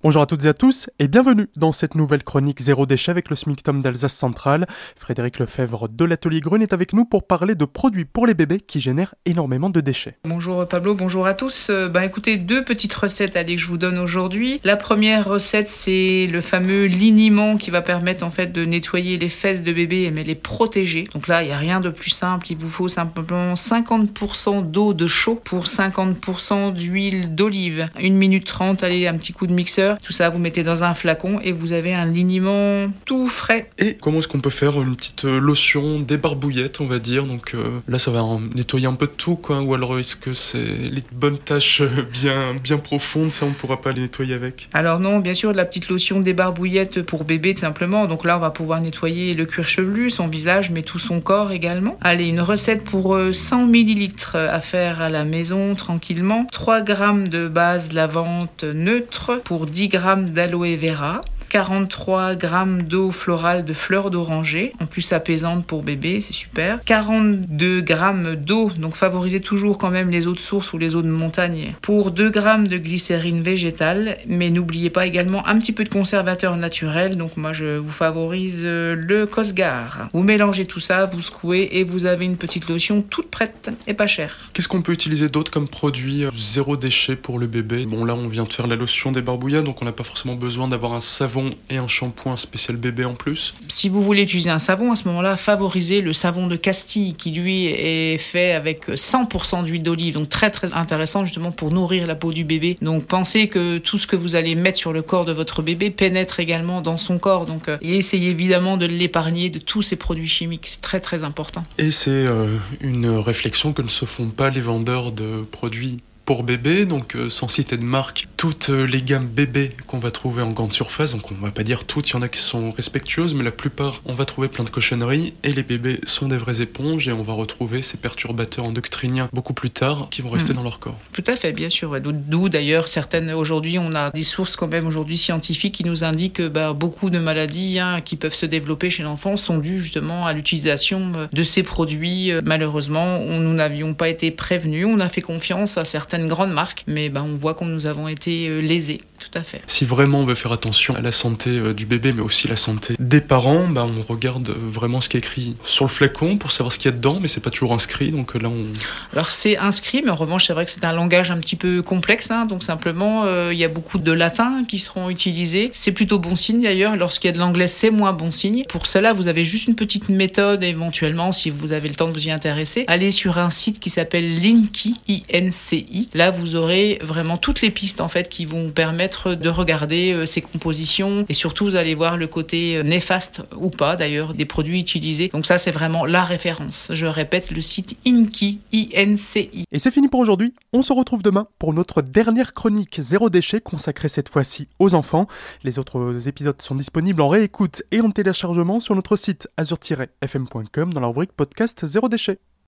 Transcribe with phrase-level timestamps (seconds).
[0.00, 3.28] Bonjour à toutes et à tous et bienvenue dans cette nouvelle chronique Zéro déchet avec
[3.30, 4.64] le SMICTOM d'Alsace Centrale.
[4.94, 8.60] Frédéric Lefebvre de l'Atelier Grune est avec nous pour parler de produits pour les bébés
[8.60, 10.16] qui génèrent énormément de déchets.
[10.22, 11.72] Bonjour Pablo, bonjour à tous.
[11.72, 14.60] Ben écoutez, deux petites recettes allez, que je vous donne aujourd'hui.
[14.62, 19.28] La première recette, c'est le fameux liniment qui va permettre en fait de nettoyer les
[19.28, 21.08] fesses de bébé mais les protéger.
[21.12, 22.46] Donc là, il n'y a rien de plus simple.
[22.50, 27.86] Il vous faut simplement 50% d'eau de chaud pour 50% d'huile d'olive.
[27.98, 30.94] Une minute 30, allez, un petit coup de mixeur tout ça, vous mettez dans un
[30.94, 33.70] flacon et vous avez un liniment tout frais.
[33.78, 37.24] Et comment est-ce qu'on peut faire une petite euh, lotion débarbouillette, on va dire?
[37.24, 38.22] Donc euh, là, ça va
[38.54, 39.60] nettoyer un peu de tout, quoi.
[39.60, 43.80] Ou alors est-ce que c'est les bonnes taches euh, bien, bien profondes, ça on pourra
[43.80, 44.68] pas les nettoyer avec?
[44.72, 48.06] Alors non, bien sûr, de la petite lotion débarbouillette pour bébé, tout simplement.
[48.06, 51.52] Donc là, on va pouvoir nettoyer le cuir chevelu, son visage, mais tout son corps
[51.52, 51.98] également.
[52.02, 56.46] Allez, une recette pour 100 ml à faire à la maison tranquillement.
[56.50, 56.94] 3 g
[57.30, 59.96] de base lavante neutre pour 10 10 g
[60.34, 62.48] d'aloe vera, 43 g
[62.82, 66.80] d'eau florale de fleurs d'oranger, en plus apaisante pour bébé, c'est super.
[66.84, 67.94] 42 g
[68.36, 71.74] d'eau, donc favorisez toujours quand même les eaux de source ou les eaux de montagne,
[71.80, 76.56] pour 2 g de glycérine végétale, mais n'oubliez pas également un petit peu de conservateur
[76.56, 80.08] naturel, donc moi je vous favorise euh, le Cosgar.
[80.12, 83.94] Vous mélangez tout ça, vous secouez et vous avez une petite lotion toute prête et
[83.94, 84.36] pas chère.
[84.52, 87.86] Qu'est-ce qu'on peut utiliser d'autre comme produit euh, zéro déchet pour le bébé?
[87.86, 90.34] Bon là on vient de faire la lotion des barbouillas, donc on n'a pas forcément
[90.34, 91.37] besoin d'avoir un savon
[91.70, 93.54] et un shampoing spécial bébé en plus.
[93.68, 97.30] Si vous voulez utiliser un savon, à ce moment-là, favorisez le savon de Castille qui
[97.30, 102.14] lui est fait avec 100% d'huile d'olive, donc très très intéressant justement pour nourrir la
[102.14, 102.76] peau du bébé.
[102.82, 105.90] Donc pensez que tout ce que vous allez mettre sur le corps de votre bébé
[105.90, 107.46] pénètre également dans son corps.
[107.46, 111.64] Donc euh, essayez évidemment de l'épargner de tous ces produits chimiques, c'est très très important.
[111.78, 115.98] Et c'est euh, une réflexion que ne se font pas les vendeurs de produits
[116.28, 120.10] pour bébé, donc euh, sans citer de marque, toutes euh, les gammes bébés qu'on va
[120.10, 122.38] trouver en grande surface, donc on va pas dire toutes, il y en a qui
[122.38, 126.28] sont respectueuses, mais la plupart, on va trouver plein de cochonneries, et les bébés sont
[126.28, 130.28] des vraies éponges, et on va retrouver ces perturbateurs endocriniens beaucoup plus tard qui vont
[130.28, 130.56] rester hmm.
[130.56, 130.98] dans leur corps.
[131.14, 131.98] Tout à fait, bien sûr.
[131.98, 136.34] D'où d'ailleurs certaines, aujourd'hui, on a des sources quand même aujourd'hui scientifiques qui nous indiquent
[136.34, 140.26] que bah, beaucoup de maladies hein, qui peuvent se développer chez l'enfant sont dues justement
[140.26, 142.32] à l'utilisation euh, de ces produits.
[142.44, 146.84] Malheureusement, nous n'avions pas été prévenus, on a fait confiance à certaines une grande marque,
[146.86, 149.00] mais ben, on voit que nous avons été euh, lésés.
[149.18, 149.62] Tout à fait.
[149.66, 152.56] Si vraiment on veut faire attention à la santé euh, du bébé, mais aussi la
[152.56, 156.38] santé des parents, ben, on regarde euh, vraiment ce qui est écrit sur le flacon
[156.38, 158.10] pour savoir ce qu'il y a dedans, mais c'est pas toujours inscrit.
[158.10, 158.66] Donc là, on...
[159.12, 161.82] Alors c'est inscrit, mais en revanche, c'est vrai que c'est un langage un petit peu
[161.82, 162.30] complexe.
[162.30, 165.70] Hein, donc simplement, il y a beaucoup de latin qui seront utilisés.
[165.72, 166.96] C'est plutôt bon signe d'ailleurs.
[166.96, 168.64] Lorsqu'il y a de l'anglais, c'est moins bon signe.
[168.68, 172.12] Pour cela, vous avez juste une petite méthode éventuellement, si vous avez le temps de
[172.12, 172.84] vous y intéresser.
[172.86, 178.00] Allez sur un site qui s'appelle Linky, I-N-C-I Là, vous aurez vraiment toutes les pistes
[178.00, 181.94] en fait qui vont vous permettre de regarder euh, ces compositions et surtout vous allez
[181.94, 185.28] voir le côté euh, néfaste ou pas d'ailleurs des produits utilisés.
[185.28, 186.88] Donc ça, c'est vraiment la référence.
[186.92, 189.64] Je répète, le site Inki, I-N-C-I.
[189.70, 190.54] Et c'est fini pour aujourd'hui.
[190.72, 195.26] On se retrouve demain pour notre dernière chronique zéro déchet consacrée cette fois-ci aux enfants.
[195.64, 201.00] Les autres épisodes sont disponibles en réécoute et en téléchargement sur notre site azur-fm.com dans
[201.00, 202.38] la rubrique podcast zéro déchet.